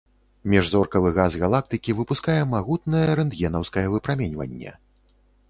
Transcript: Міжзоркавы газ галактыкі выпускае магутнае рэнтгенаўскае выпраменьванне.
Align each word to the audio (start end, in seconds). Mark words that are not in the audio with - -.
Міжзоркавы 0.51 1.11
газ 1.17 1.37
галактыкі 1.43 1.95
выпускае 1.99 2.39
магутнае 2.55 3.03
рэнтгенаўскае 3.21 3.87
выпраменьванне. 3.99 4.71